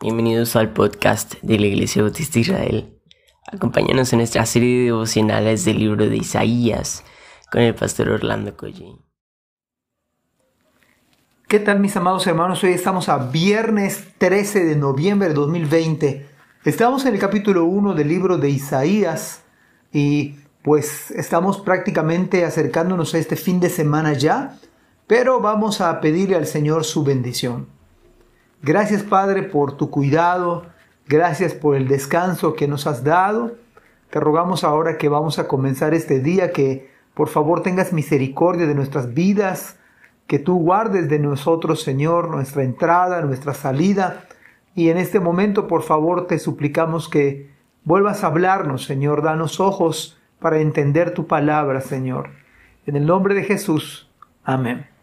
[0.00, 3.00] Bienvenidos al podcast de la Iglesia Bautista Israel.
[3.50, 7.02] Acompáñanos en nuestra serie de devocionales del libro de Isaías
[7.50, 9.00] con el pastor Orlando Collín.
[11.48, 12.62] ¿Qué tal mis amados hermanos?
[12.62, 16.26] Hoy estamos a viernes 13 de noviembre de 2020.
[16.64, 19.42] Estamos en el capítulo 1 del libro de Isaías
[19.92, 24.60] y pues estamos prácticamente acercándonos a este fin de semana ya,
[25.08, 27.77] pero vamos a pedirle al Señor su bendición.
[28.62, 30.66] Gracias Padre por tu cuidado,
[31.06, 33.52] gracias por el descanso que nos has dado.
[34.10, 38.74] Te rogamos ahora que vamos a comenzar este día que por favor tengas misericordia de
[38.74, 39.78] nuestras vidas,
[40.26, 44.24] que tú guardes de nosotros Señor nuestra entrada, nuestra salida.
[44.74, 47.52] Y en este momento por favor te suplicamos que
[47.84, 52.30] vuelvas a hablarnos Señor, danos ojos para entender tu palabra Señor.
[52.86, 54.10] En el nombre de Jesús.
[54.42, 54.97] Amén.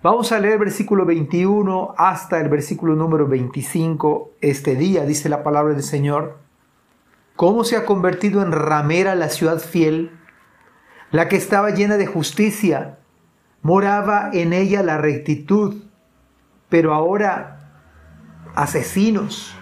[0.00, 5.74] Vamos a leer versículo 21 hasta el versículo número 25 este día, dice la palabra
[5.74, 6.38] del Señor.
[7.34, 10.12] ¿Cómo se ha convertido en ramera la ciudad fiel,
[11.10, 13.00] la que estaba llena de justicia?
[13.62, 15.82] Moraba en ella la rectitud,
[16.68, 17.72] pero ahora
[18.54, 19.56] asesinos.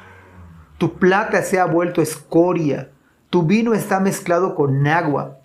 [0.77, 2.91] Tu plata se ha vuelto escoria,
[3.31, 5.39] tu vino está mezclado con agua,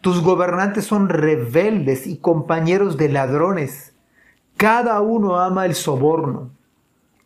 [0.00, 3.92] tus gobernantes son rebeldes y compañeros de ladrones
[4.58, 6.50] cada uno ama el soborno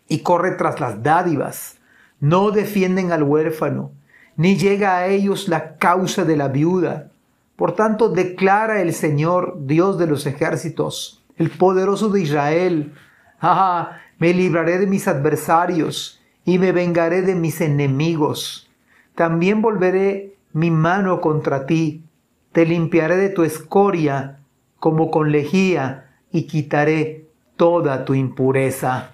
[0.06, 1.78] y corre tras las dádivas.
[2.20, 3.90] No defienden al huérfano,
[4.36, 7.10] ni llega a ellos la causa de la viuda.
[7.56, 12.92] Por tanto, declara el Señor, Dios de los ejércitos, el poderoso de Israel,
[13.40, 18.70] ah, me libraré de mis adversarios y me vengaré de mis enemigos.
[19.14, 22.04] También volveré mi mano contra ti,
[22.52, 24.40] te limpiaré de tu escoria
[24.78, 27.21] como con lejía y quitaré
[27.56, 29.12] toda tu impureza.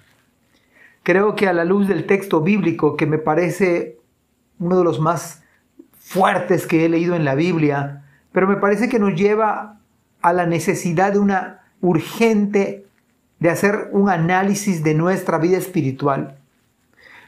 [1.03, 3.97] Creo que a la luz del texto bíblico, que me parece
[4.59, 5.43] uno de los más
[5.97, 9.79] fuertes que he leído en la Biblia, pero me parece que nos lleva
[10.21, 12.85] a la necesidad de una urgente
[13.39, 16.37] de hacer un análisis de nuestra vida espiritual.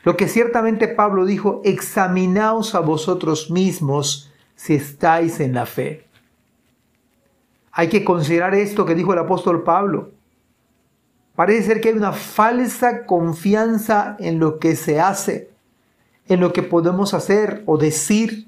[0.03, 6.07] Lo que ciertamente Pablo dijo, examinaos a vosotros mismos si estáis en la fe.
[7.71, 10.11] Hay que considerar esto que dijo el apóstol Pablo.
[11.41, 15.49] Parece ser que hay una falsa confianza en lo que se hace,
[16.27, 18.47] en lo que podemos hacer o decir.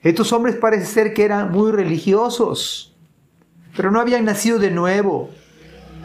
[0.00, 2.96] Estos hombres parece ser que eran muy religiosos,
[3.76, 5.30] pero no habían nacido de nuevo.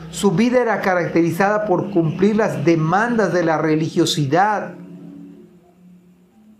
[0.09, 4.73] Su vida era caracterizada por cumplir las demandas de la religiosidad,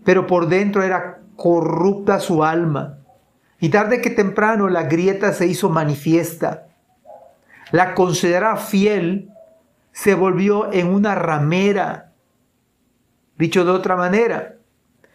[0.04, 3.00] pero por dentro era corrupta su alma.
[3.58, 6.68] Y tarde que temprano la grieta se hizo manifiesta
[7.70, 9.30] la consideraba fiel,
[9.92, 12.12] se volvió en una ramera.
[13.38, 14.56] Dicho de otra manera,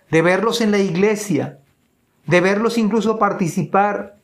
[0.09, 1.59] de verlos en la iglesia,
[2.25, 4.17] de verlos incluso participar.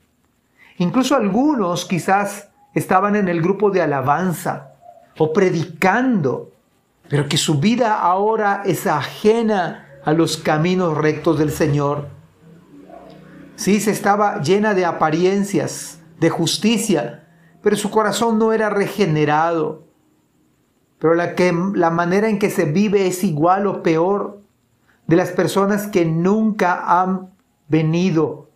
[0.78, 4.74] Incluso algunos quizás estaban en el grupo de alabanza
[5.18, 6.52] o predicando,
[7.10, 12.10] pero que su vida ahora es ajena a los caminos rectos del Señor.
[13.56, 17.27] Sí, se estaba llena de apariencias, de justicia,
[17.62, 19.84] pero su corazón no era regenerado.
[21.00, 24.42] Pero la, que, la manera en que se vive es igual o peor
[25.06, 27.32] de las personas que nunca han
[27.68, 28.50] venido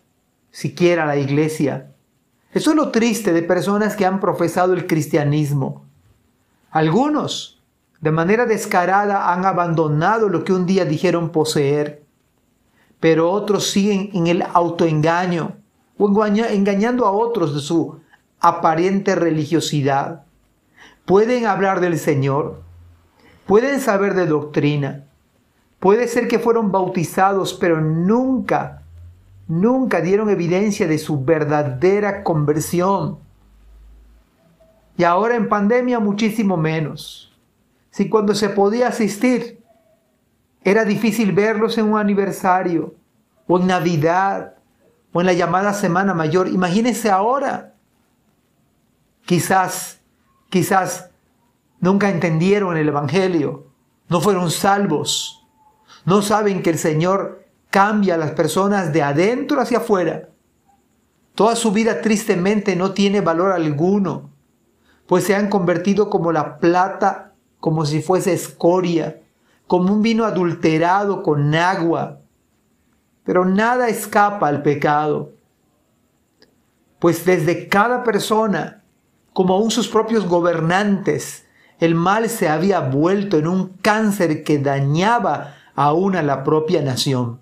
[0.50, 1.92] siquiera a la iglesia.
[2.52, 5.84] Eso es lo triste de personas que han profesado el cristianismo.
[6.70, 7.62] Algunos,
[8.00, 12.02] de manera descarada, han abandonado lo que un día dijeron poseer,
[13.00, 15.56] pero otros siguen en el autoengaño
[15.98, 18.00] o engañando a otros de su
[18.42, 20.24] aparente religiosidad.
[21.06, 22.62] Pueden hablar del Señor,
[23.46, 25.04] pueden saber de doctrina,
[25.78, 28.82] puede ser que fueron bautizados, pero nunca,
[29.46, 33.18] nunca dieron evidencia de su verdadera conversión.
[34.96, 37.32] Y ahora en pandemia muchísimo menos.
[37.90, 39.62] Si cuando se podía asistir
[40.64, 42.94] era difícil verlos en un aniversario,
[43.46, 44.54] o en Navidad,
[45.12, 47.71] o en la llamada Semana Mayor, imagínense ahora
[49.24, 50.00] Quizás,
[50.50, 51.10] quizás
[51.80, 53.66] nunca entendieron el Evangelio,
[54.08, 55.46] no fueron salvos,
[56.04, 60.28] no saben que el Señor cambia a las personas de adentro hacia afuera.
[61.34, 64.30] Toda su vida tristemente no tiene valor alguno,
[65.06, 69.22] pues se han convertido como la plata, como si fuese escoria,
[69.66, 72.20] como un vino adulterado con agua.
[73.24, 75.32] Pero nada escapa al pecado,
[76.98, 78.81] pues desde cada persona
[79.32, 81.46] como aún sus propios gobernantes,
[81.80, 87.40] el mal se había vuelto en un cáncer que dañaba aún a la propia nación.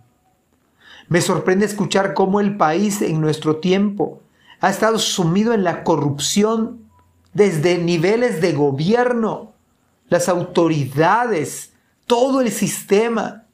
[1.09, 4.23] Me sorprende escuchar cómo el país en nuestro tiempo
[4.61, 6.89] ha estado sumido en la corrupción
[7.33, 9.53] desde niveles de gobierno,
[10.09, 11.73] las autoridades,
[12.07, 13.47] todo el sistema,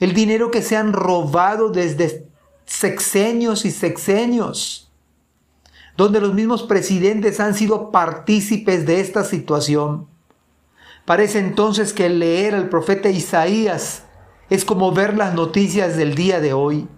[0.00, 2.26] el dinero que se han robado desde
[2.66, 4.83] sexenios y sexenios,
[5.96, 10.08] donde los mismos presidentes han sido partícipes de esta situación.
[11.04, 14.04] Parece entonces que leer al profeta Isaías
[14.50, 16.88] es como ver las noticias del día de hoy.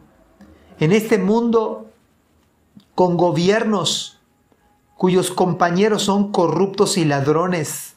[0.79, 1.91] En este mundo,
[2.95, 4.21] con gobiernos
[4.97, 7.97] cuyos compañeros son corruptos y ladrones,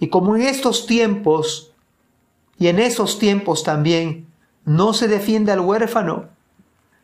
[0.00, 1.72] y como en estos tiempos,
[2.58, 4.26] y en esos tiempos también,
[4.64, 6.28] no se defiende al huérfano,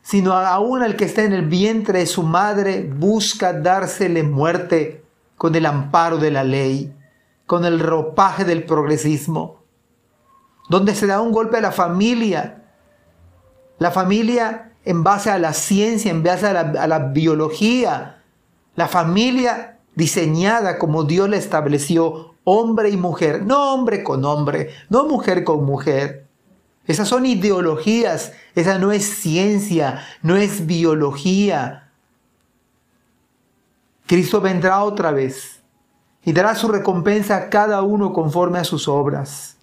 [0.03, 5.05] sino aún al que está en el vientre de su madre, busca dársele muerte
[5.37, 6.95] con el amparo de la ley,
[7.47, 9.63] con el ropaje del progresismo,
[10.69, 12.65] donde se da un golpe a la familia,
[13.79, 18.23] la familia en base a la ciencia, en base a la, a la biología,
[18.75, 25.07] la familia diseñada como Dios la estableció, hombre y mujer, no hombre con hombre, no
[25.07, 26.27] mujer con mujer.
[26.87, 31.91] Esas son ideologías, esa no es ciencia, no es biología.
[34.07, 35.61] Cristo vendrá otra vez
[36.25, 39.57] y dará su recompensa a cada uno conforme a sus obras.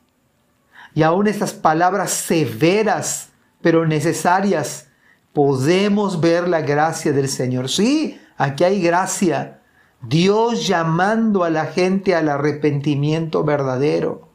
[0.93, 3.29] Y aún estas palabras severas,
[3.61, 4.87] pero necesarias,
[5.33, 7.69] podemos ver la gracia del Señor.
[7.69, 9.59] Sí, aquí hay gracia.
[10.01, 14.28] Dios llamando a la gente al arrepentimiento verdadero.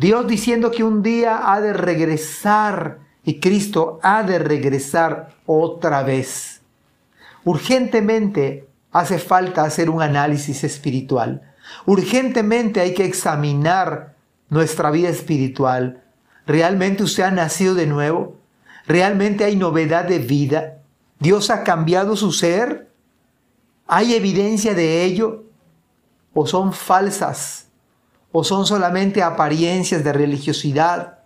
[0.00, 6.62] Dios diciendo que un día ha de regresar y Cristo ha de regresar otra vez.
[7.44, 11.42] Urgentemente hace falta hacer un análisis espiritual.
[11.84, 14.14] Urgentemente hay que examinar
[14.48, 16.02] nuestra vida espiritual.
[16.46, 18.38] ¿Realmente usted ha nacido de nuevo?
[18.86, 20.78] ¿Realmente hay novedad de vida?
[21.18, 22.90] ¿Dios ha cambiado su ser?
[23.86, 25.44] ¿Hay evidencia de ello?
[26.32, 27.69] ¿O son falsas?
[28.32, 31.18] ¿O son solamente apariencias de religiosidad?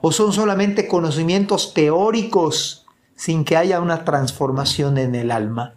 [0.00, 5.74] ¿O son solamente conocimientos teóricos sin que haya una transformación en el alma?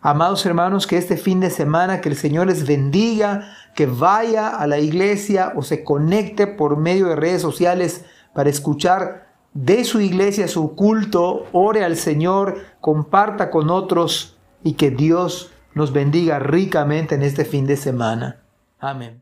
[0.00, 4.66] Amados hermanos, que este fin de semana que el Señor les bendiga, que vaya a
[4.66, 8.04] la iglesia o se conecte por medio de redes sociales
[8.34, 14.90] para escuchar de su iglesia su culto, ore al Señor, comparta con otros y que
[14.90, 18.40] Dios nos bendiga ricamente en este fin de semana.
[18.80, 19.21] Amén.